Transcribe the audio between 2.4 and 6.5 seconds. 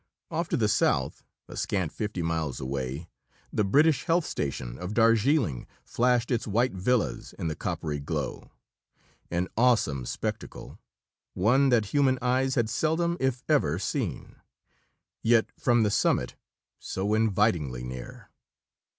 away, the British health station of Darjeeling flashed its